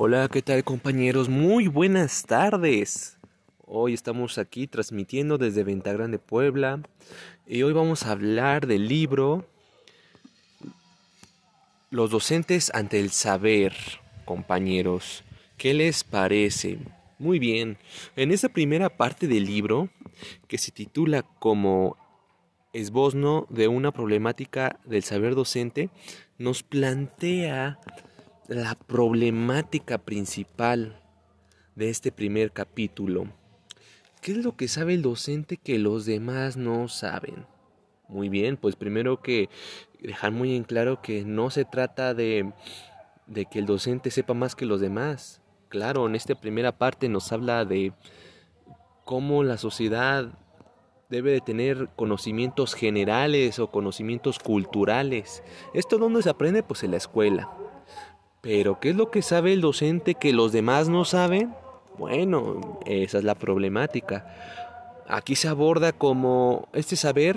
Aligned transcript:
Hola, 0.00 0.28
¿qué 0.28 0.42
tal 0.42 0.62
compañeros? 0.62 1.28
Muy 1.28 1.66
buenas 1.66 2.22
tardes. 2.22 3.18
Hoy 3.66 3.94
estamos 3.94 4.38
aquí 4.38 4.68
transmitiendo 4.68 5.38
desde 5.38 5.64
Venta 5.64 5.92
Grande, 5.92 6.20
Puebla. 6.20 6.80
Y 7.48 7.64
hoy 7.64 7.72
vamos 7.72 8.06
a 8.06 8.12
hablar 8.12 8.68
del 8.68 8.86
libro 8.86 9.44
Los 11.90 12.12
docentes 12.12 12.70
ante 12.74 13.00
el 13.00 13.10
saber, 13.10 13.74
compañeros. 14.24 15.24
¿Qué 15.56 15.74
les 15.74 16.04
parece? 16.04 16.78
Muy 17.18 17.40
bien. 17.40 17.76
En 18.14 18.30
esta 18.30 18.50
primera 18.50 18.90
parte 18.90 19.26
del 19.26 19.46
libro, 19.46 19.88
que 20.46 20.58
se 20.58 20.70
titula 20.70 21.24
como 21.40 21.96
esbozno 22.72 23.48
de 23.50 23.66
una 23.66 23.90
problemática 23.90 24.78
del 24.84 25.02
saber 25.02 25.34
docente, 25.34 25.90
nos 26.38 26.62
plantea 26.62 27.80
la 28.48 28.74
problemática 28.74 29.98
principal 29.98 30.98
de 31.74 31.90
este 31.90 32.10
primer 32.10 32.50
capítulo. 32.50 33.26
¿Qué 34.22 34.32
es 34.32 34.38
lo 34.38 34.56
que 34.56 34.68
sabe 34.68 34.94
el 34.94 35.02
docente 35.02 35.58
que 35.58 35.78
los 35.78 36.06
demás 36.06 36.56
no 36.56 36.88
saben? 36.88 37.46
Muy 38.08 38.30
bien, 38.30 38.56
pues 38.56 38.74
primero 38.74 39.20
que 39.20 39.50
dejar 40.00 40.32
muy 40.32 40.56
en 40.56 40.64
claro 40.64 41.02
que 41.02 41.26
no 41.26 41.50
se 41.50 41.66
trata 41.66 42.14
de, 42.14 42.50
de 43.26 43.44
que 43.44 43.58
el 43.58 43.66
docente 43.66 44.10
sepa 44.10 44.32
más 44.32 44.56
que 44.56 44.64
los 44.64 44.80
demás. 44.80 45.42
Claro, 45.68 46.06
en 46.06 46.14
esta 46.14 46.34
primera 46.34 46.72
parte 46.72 47.10
nos 47.10 47.30
habla 47.32 47.66
de 47.66 47.92
cómo 49.04 49.44
la 49.44 49.58
sociedad 49.58 50.32
debe 51.10 51.32
de 51.32 51.42
tener 51.42 51.90
conocimientos 51.96 52.72
generales 52.72 53.58
o 53.58 53.70
conocimientos 53.70 54.38
culturales. 54.38 55.42
¿Esto 55.74 55.98
dónde 55.98 56.22
se 56.22 56.30
aprende? 56.30 56.62
Pues 56.62 56.82
en 56.82 56.92
la 56.92 56.96
escuela. 56.96 57.50
Pero 58.40 58.78
¿qué 58.80 58.90
es 58.90 58.96
lo 58.96 59.10
que 59.10 59.22
sabe 59.22 59.52
el 59.52 59.60
docente 59.60 60.14
que 60.14 60.32
los 60.32 60.52
demás 60.52 60.88
no 60.88 61.04
saben? 61.04 61.54
Bueno, 61.98 62.80
esa 62.86 63.18
es 63.18 63.24
la 63.24 63.34
problemática. 63.34 64.26
Aquí 65.08 65.34
se 65.34 65.48
aborda 65.48 65.92
como 65.92 66.68
este 66.72 66.96
saber 66.96 67.36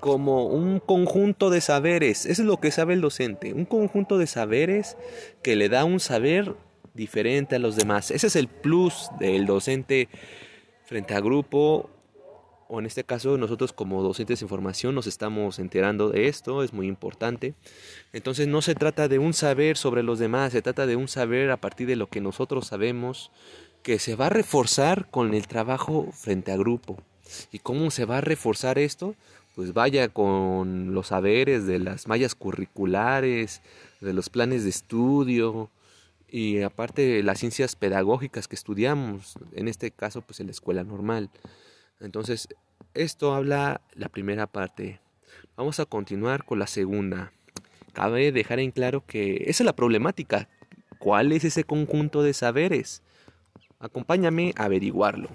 como 0.00 0.46
un 0.46 0.80
conjunto 0.80 1.50
de 1.50 1.60
saberes. 1.60 2.26
Eso 2.26 2.42
es 2.42 2.48
lo 2.48 2.58
que 2.58 2.70
sabe 2.70 2.94
el 2.94 3.00
docente. 3.00 3.52
Un 3.52 3.64
conjunto 3.64 4.18
de 4.18 4.26
saberes 4.26 4.96
que 5.42 5.56
le 5.56 5.68
da 5.68 5.84
un 5.84 6.00
saber 6.00 6.54
diferente 6.94 7.56
a 7.56 7.58
los 7.58 7.76
demás. 7.76 8.10
Ese 8.10 8.26
es 8.26 8.36
el 8.36 8.48
plus 8.48 9.10
del 9.18 9.46
docente 9.46 10.08
frente 10.84 11.14
a 11.14 11.20
grupo 11.20 11.90
o 12.68 12.78
en 12.78 12.86
este 12.86 13.04
caso 13.04 13.36
nosotros 13.38 13.72
como 13.72 14.02
docentes 14.02 14.40
de 14.40 14.44
información 14.44 14.94
nos 14.94 15.06
estamos 15.06 15.58
enterando 15.58 16.10
de 16.10 16.28
esto, 16.28 16.62
es 16.62 16.72
muy 16.72 16.86
importante. 16.86 17.54
Entonces 18.12 18.46
no 18.46 18.62
se 18.62 18.74
trata 18.74 19.08
de 19.08 19.18
un 19.18 19.32
saber 19.32 19.76
sobre 19.76 20.02
los 20.02 20.18
demás, 20.18 20.52
se 20.52 20.62
trata 20.62 20.86
de 20.86 20.96
un 20.96 21.08
saber 21.08 21.50
a 21.50 21.56
partir 21.56 21.86
de 21.86 21.96
lo 21.96 22.08
que 22.08 22.20
nosotros 22.20 22.66
sabemos 22.66 23.30
que 23.82 23.98
se 23.98 24.16
va 24.16 24.26
a 24.26 24.30
reforzar 24.30 25.08
con 25.10 25.34
el 25.34 25.46
trabajo 25.46 26.08
frente 26.12 26.52
a 26.52 26.56
grupo. 26.56 26.98
¿Y 27.52 27.58
cómo 27.58 27.90
se 27.90 28.04
va 28.04 28.18
a 28.18 28.22
reforzar 28.22 28.78
esto? 28.78 29.14
Pues 29.54 29.72
vaya 29.72 30.08
con 30.08 30.94
los 30.94 31.08
saberes 31.08 31.66
de 31.66 31.78
las 31.78 32.06
mallas 32.06 32.34
curriculares, 32.34 33.62
de 34.00 34.12
los 34.12 34.28
planes 34.28 34.64
de 34.64 34.70
estudio 34.70 35.70
y 36.30 36.60
aparte 36.60 37.22
las 37.22 37.38
ciencias 37.38 37.74
pedagógicas 37.74 38.46
que 38.46 38.56
estudiamos, 38.56 39.34
en 39.52 39.68
este 39.68 39.90
caso 39.90 40.20
pues 40.22 40.40
en 40.40 40.46
la 40.46 40.52
escuela 40.52 40.84
normal. 40.84 41.30
Entonces, 42.00 42.48
esto 42.94 43.34
habla 43.34 43.80
la 43.94 44.08
primera 44.08 44.46
parte. 44.46 45.00
Vamos 45.56 45.80
a 45.80 45.86
continuar 45.86 46.44
con 46.44 46.58
la 46.58 46.66
segunda. 46.66 47.32
Cabe 47.92 48.30
dejar 48.30 48.60
en 48.60 48.70
claro 48.70 49.04
que 49.04 49.44
esa 49.46 49.62
es 49.62 49.66
la 49.66 49.74
problemática. 49.74 50.48
¿Cuál 50.98 51.32
es 51.32 51.44
ese 51.44 51.64
conjunto 51.64 52.22
de 52.22 52.34
saberes? 52.34 53.02
Acompáñame 53.80 54.52
a 54.56 54.64
averiguarlo. 54.64 55.28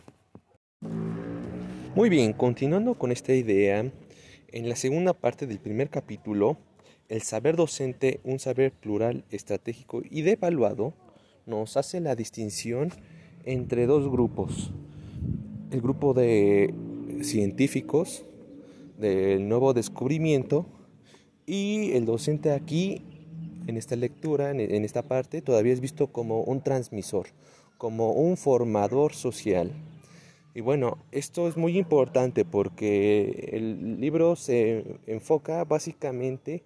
Muy 1.96 2.10
bien, 2.10 2.34
continuando 2.34 2.96
con 2.96 3.12
esta 3.12 3.34
idea, 3.34 3.80
en 4.48 4.70
la 4.70 4.76
segunda 4.76 5.14
parte 5.14 5.46
del 5.48 5.60
primer 5.60 5.90
capítulo, 5.90 6.58
el 7.10 7.22
saber 7.22 7.56
docente, 7.56 8.22
un 8.24 8.40
saber 8.40 8.72
plural, 8.72 9.26
estratégico 9.30 10.02
y 10.10 10.22
devaluado, 10.22 10.94
nos 11.46 11.76
hace 11.76 12.00
la 12.00 12.16
distinción 12.16 12.92
entre 13.46 13.86
dos 13.86 14.10
grupos 14.10 14.72
el 15.74 15.82
grupo 15.82 16.14
de 16.14 16.74
científicos 17.22 18.26
del 18.98 19.48
nuevo 19.48 19.74
descubrimiento 19.74 20.66
y 21.46 21.92
el 21.94 22.06
docente 22.06 22.52
aquí 22.52 23.02
en 23.68 23.78
esta 23.78 23.96
lectura, 23.96 24.52
en 24.52 24.86
esta 24.86 25.04
parte, 25.04 25.42
todavía 25.42 25.74
es 25.74 25.80
visto 25.80 26.08
como 26.08 26.42
un 26.42 26.62
transmisor, 26.62 27.28
como 27.78 28.12
un 28.12 28.38
formador 28.38 29.14
social. 29.14 29.72
Y 30.56 30.62
bueno, 30.62 31.00
esto 31.12 31.48
es 31.48 31.58
muy 31.58 31.78
importante 31.78 32.46
porque 32.46 33.50
el 33.54 34.00
libro 34.00 34.36
se 34.36 35.00
enfoca 35.08 35.64
básicamente 35.64 36.64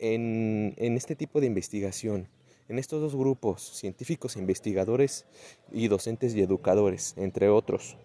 en, 0.00 0.74
este 0.76 1.14
tipo 1.14 1.40
de 1.40 1.46
investigación, 1.46 2.26
en 2.68 2.78
estos 2.78 3.00
dos 3.00 3.14
grupos, 3.14 3.62
científicos, 3.62 4.36
investigadores 4.36 5.26
y 5.72 5.86
docentes 5.86 6.34
y 6.34 6.40
educadores, 6.40 7.14
entre 7.16 7.48
otros. 7.48 7.96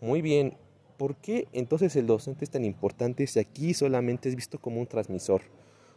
Muy 0.00 0.22
bien, 0.22 0.56
¿por 0.96 1.16
qué 1.16 1.48
entonces 1.52 1.96
el 1.96 2.06
docente 2.06 2.44
es 2.44 2.50
tan 2.50 2.64
importante 2.64 3.26
si 3.26 3.38
aquí 3.38 3.74
solamente 3.74 4.28
es 4.28 4.36
visto 4.36 4.58
como 4.58 4.80
un 4.80 4.86
transmisor? 4.86 5.42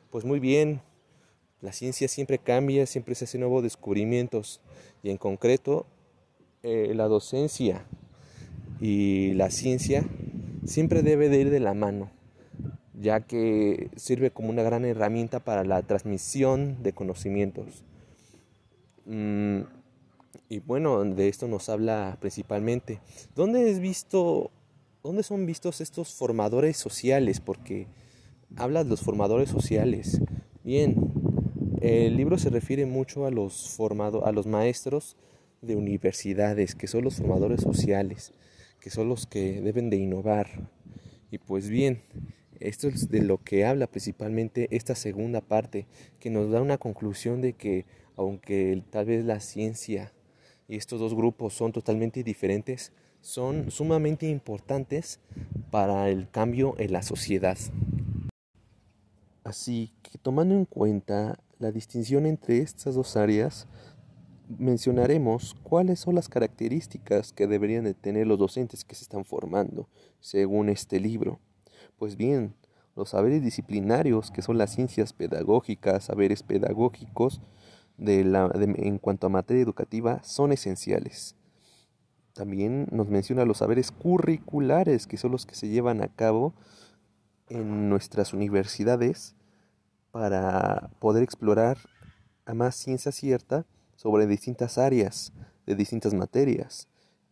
Pues 0.09 0.23
muy 0.23 0.39
bien, 0.39 0.81
la 1.61 1.71
ciencia 1.71 2.07
siempre 2.07 2.37
cambia, 2.37 2.85
siempre 2.85 3.15
se 3.15 3.25
hacen 3.25 3.41
nuevos 3.41 3.63
descubrimientos 3.63 4.61
y 5.03 5.09
en 5.09 5.17
concreto 5.17 5.85
eh, 6.63 6.93
la 6.95 7.07
docencia 7.07 7.85
y 8.79 9.33
la 9.33 9.49
ciencia 9.49 10.05
siempre 10.65 11.01
debe 11.01 11.29
de 11.29 11.39
ir 11.39 11.49
de 11.49 11.59
la 11.59 11.73
mano, 11.73 12.11
ya 12.93 13.21
que 13.21 13.89
sirve 13.95 14.31
como 14.31 14.49
una 14.49 14.63
gran 14.63 14.85
herramienta 14.85 15.39
para 15.39 15.63
la 15.63 15.81
transmisión 15.81 16.83
de 16.83 16.93
conocimientos. 16.93 17.83
Mm, 19.05 19.61
y 20.49 20.59
bueno, 20.59 21.03
de 21.03 21.27
esto 21.27 21.47
nos 21.47 21.69
habla 21.69 22.17
principalmente. 22.19 23.01
¿Dónde 23.35 23.69
es 23.69 23.79
visto, 23.79 24.51
dónde 25.03 25.23
son 25.23 25.45
vistos 25.45 25.81
estos 25.81 26.13
formadores 26.13 26.77
sociales? 26.77 27.41
Porque 27.41 27.87
habla 28.55 28.83
de 28.83 28.89
los 28.89 29.01
formadores 29.01 29.49
sociales. 29.49 30.21
Bien, 30.63 30.95
el 31.81 32.15
libro 32.15 32.37
se 32.37 32.49
refiere 32.49 32.85
mucho 32.85 33.25
a 33.25 33.31
los 33.31 33.69
formado, 33.75 34.25
a 34.25 34.31
los 34.31 34.47
maestros 34.47 35.17
de 35.61 35.75
universidades, 35.75 36.75
que 36.75 36.87
son 36.87 37.03
los 37.03 37.15
formadores 37.15 37.61
sociales, 37.61 38.33
que 38.79 38.89
son 38.89 39.09
los 39.09 39.27
que 39.27 39.61
deben 39.61 39.89
de 39.89 39.97
innovar. 39.97 40.69
Y 41.29 41.39
pues 41.39 41.67
bien, 41.67 42.01
esto 42.59 42.87
es 42.87 43.09
de 43.09 43.21
lo 43.21 43.43
que 43.43 43.65
habla 43.65 43.87
principalmente 43.87 44.67
esta 44.71 44.95
segunda 44.95 45.41
parte, 45.41 45.87
que 46.19 46.29
nos 46.29 46.49
da 46.49 46.61
una 46.61 46.77
conclusión 46.77 47.41
de 47.41 47.53
que 47.53 47.85
aunque 48.15 48.81
tal 48.89 49.05
vez 49.05 49.25
la 49.25 49.39
ciencia 49.39 50.11
y 50.67 50.75
estos 50.75 50.99
dos 50.99 51.13
grupos 51.13 51.53
son 51.53 51.71
totalmente 51.71 52.23
diferentes, 52.23 52.91
son 53.21 53.71
sumamente 53.71 54.29
importantes 54.29 55.19
para 55.71 56.09
el 56.09 56.29
cambio 56.29 56.75
en 56.77 56.93
la 56.93 57.01
sociedad. 57.01 57.57
Así 59.43 59.93
que 60.03 60.17
tomando 60.17 60.55
en 60.55 60.65
cuenta 60.65 61.39
la 61.59 61.71
distinción 61.71 62.25
entre 62.25 62.59
estas 62.59 62.95
dos 62.95 63.15
áreas, 63.15 63.67
mencionaremos 64.49 65.55
cuáles 65.63 65.99
son 65.99 66.15
las 66.15 66.29
características 66.29 67.33
que 67.33 67.47
deberían 67.47 67.83
de 67.83 67.93
tener 67.93 68.27
los 68.27 68.39
docentes 68.39 68.83
que 68.83 68.95
se 68.95 69.03
están 69.03 69.25
formando, 69.25 69.87
según 70.19 70.69
este 70.69 70.99
libro. 70.99 71.39
Pues 71.97 72.15
bien, 72.15 72.55
los 72.95 73.09
saberes 73.09 73.41
disciplinarios, 73.41 74.31
que 74.31 74.41
son 74.41 74.57
las 74.57 74.73
ciencias 74.73 75.13
pedagógicas, 75.13 76.05
saberes 76.05 76.43
pedagógicos, 76.43 77.41
en 77.99 78.97
cuanto 78.99 79.27
a 79.27 79.29
materia 79.29 79.63
educativa 79.63 80.21
son 80.23 80.51
esenciales. 80.51 81.35
También 82.33 82.87
nos 82.91 83.07
menciona 83.07 83.45
los 83.45 83.57
saberes 83.57 83.91
curriculares, 83.91 85.07
que 85.07 85.17
son 85.17 85.31
los 85.31 85.45
que 85.45 85.55
se 85.55 85.69
llevan 85.69 86.03
a 86.03 86.07
cabo 86.07 86.53
en 87.49 87.89
nuestras 87.89 88.33
universidades 88.33 89.35
para 90.11 90.91
poder 90.99 91.23
explorar 91.23 91.77
a 92.45 92.53
más 92.53 92.75
ciencia 92.75 93.11
cierta 93.11 93.65
sobre 93.95 94.27
distintas 94.27 94.77
áreas 94.77 95.33
de 95.65 95.75
distintas 95.75 96.13
materias. 96.13 96.87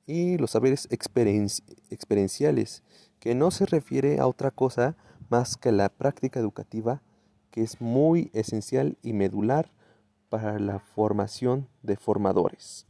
Y 0.07 0.37
los 0.37 0.51
saberes 0.51 0.87
experienciales, 0.89 2.83
que 3.19 3.35
no 3.35 3.51
se 3.51 3.65
refiere 3.65 4.19
a 4.19 4.27
otra 4.27 4.51
cosa 4.51 4.95
más 5.29 5.57
que 5.57 5.71
la 5.71 5.89
práctica 5.89 6.39
educativa, 6.39 7.01
que 7.51 7.63
es 7.63 7.81
muy 7.81 8.29
esencial 8.33 8.97
y 9.01 9.13
medular 9.13 9.71
para 10.29 10.59
la 10.59 10.79
formación 10.79 11.67
de 11.83 11.95
formadores. 11.97 12.87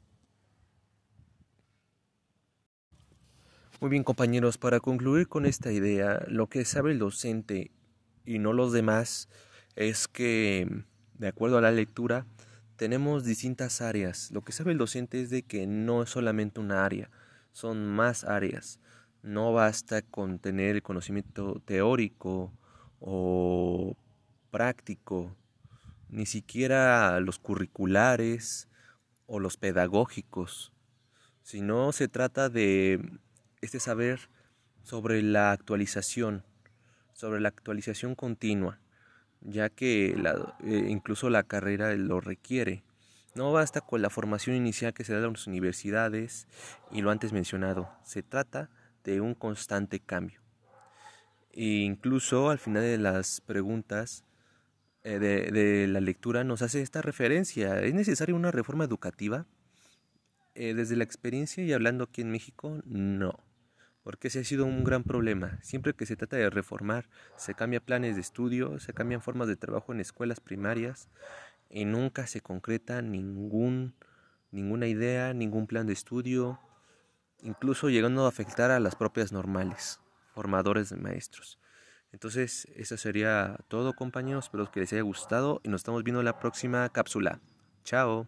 Muy 3.82 3.90
bien 3.90 4.04
compañeros, 4.04 4.58
para 4.58 4.80
concluir 4.80 5.28
con 5.28 5.46
esta 5.46 5.72
idea, 5.72 6.24
lo 6.28 6.48
que 6.48 6.64
sabe 6.64 6.92
el 6.92 7.00
docente 7.00 7.72
y 8.26 8.40
no 8.40 8.54
los 8.54 8.72
demás 8.72 9.28
es 9.76 10.08
que, 10.08 10.86
de 11.16 11.28
acuerdo 11.28 11.58
a 11.58 11.62
la 11.62 11.72
lectura, 11.72 12.26
tenemos 12.78 13.26
distintas 13.26 13.82
áreas. 13.82 14.32
Lo 14.32 14.42
que 14.42 14.54
sabe 14.54 14.72
el 14.72 14.78
docente 14.78 15.22
es 15.22 15.30
de 15.30 15.44
que 15.44 15.68
no 15.68 16.04
es 16.04 16.10
solamente 16.10 16.60
una 16.60 16.86
área, 16.86 17.10
son 17.52 17.86
más 17.86 18.24
áreas. 18.24 18.80
No 19.24 19.54
basta 19.54 20.02
con 20.02 20.40
tener 20.40 20.76
el 20.76 20.84
conocimiento 20.84 21.62
teórico 21.66 22.54
o 23.00 23.96
práctico, 24.52 25.36
ni 26.10 26.26
siquiera 26.26 27.20
los 27.20 27.40
curriculares 27.40 28.68
o 29.26 29.40
los 29.40 29.58
pedagógicos, 29.58 30.74
sino 31.42 31.92
se 31.92 32.08
trata 32.08 32.50
de 32.50 33.20
este 33.62 33.80
saber 33.80 34.30
sobre 34.84 35.22
la 35.22 35.52
actualización, 35.52 36.44
sobre 37.14 37.42
la 37.42 37.50
actualización 37.50 38.16
continua 38.16 38.80
ya 39.46 39.70
que 39.70 40.16
eh, 40.64 40.88
incluso 40.90 41.30
la 41.30 41.44
carrera 41.44 41.96
lo 41.96 42.20
requiere. 42.20 42.84
No 43.36 43.52
basta 43.52 43.82
con 43.82 44.02
la 44.02 44.10
formación 44.10 44.56
inicial 44.56 44.94
que 44.94 45.04
se 45.04 45.14
da 45.14 45.26
en 45.26 45.34
las 45.34 45.48
universidades 45.48 46.48
y 46.92 47.02
lo 47.02 47.12
antes 47.12 47.34
mencionado, 47.34 47.90
se 48.04 48.24
trata 48.24 48.70
de 49.04 49.22
un 49.22 49.36
constante 49.36 50.00
cambio. 50.00 50.42
E 51.52 51.64
incluso 51.64 52.50
al 52.50 52.60
final 52.60 52.84
de 52.84 52.98
las 52.98 53.42
preguntas 53.42 54.24
de, 55.12 55.52
de, 55.52 55.88
la 55.88 56.02
lectura 56.02 56.44
nos 56.44 56.62
hace 56.62 56.82
esta 56.82 57.02
referencia. 57.02 57.82
¿Es 57.82 57.94
necesaria 57.94 58.36
una 58.36 58.52
reforma 58.52 58.84
educativa? 58.84 59.46
Eh, 60.56 60.74
desde 60.74 60.96
la 60.96 61.04
experiencia 61.04 61.64
y 61.64 61.74
hablando 61.74 62.06
aquí 62.06 62.22
en 62.22 62.32
México, 62.32 62.82
no 62.86 63.44
porque 64.06 64.28
ese 64.28 64.42
ha 64.42 64.44
sido 64.44 64.66
un 64.66 64.84
gran 64.84 65.04
problema. 65.04 65.58
Siempre 65.64 65.96
que 65.96 66.06
se 66.06 66.16
trata 66.16 66.38
de 66.38 66.52
reformar, 66.52 67.10
se 67.38 67.56
cambian 67.56 67.82
planes 67.84 68.14
de 68.14 68.22
estudio, 68.22 68.80
se 68.80 68.94
cambian 68.94 69.20
formas 69.20 69.48
de 69.48 69.56
trabajo 69.56 69.94
en 69.94 70.00
escuelas 70.00 70.40
primarias 70.40 71.10
y 71.72 71.86
nunca 71.86 72.28
se 72.28 72.40
concreta 72.40 73.02
ningún, 73.02 73.96
ninguna 74.52 74.86
idea, 74.86 75.34
ningún 75.34 75.66
plan 75.66 75.88
de 75.88 75.94
estudio, 75.94 76.60
incluso 77.42 77.90
llegando 77.90 78.26
a 78.26 78.30
afectar 78.30 78.70
a 78.70 78.80
las 78.80 78.96
propias 78.96 79.32
normales, 79.32 80.00
formadores 80.36 80.90
de 80.92 80.98
maestros. 80.98 81.58
Entonces, 82.16 82.66
eso 82.78 82.96
sería 82.96 83.58
todo 83.68 83.92
compañeros, 83.92 84.46
espero 84.46 84.72
que 84.72 84.80
les 84.80 84.94
haya 84.94 85.02
gustado 85.02 85.60
y 85.66 85.68
nos 85.68 85.82
estamos 85.82 86.02
viendo 86.06 86.22
en 86.22 86.26
la 86.26 86.40
próxima 86.40 86.88
cápsula. 86.88 87.42
Chao. 87.84 88.26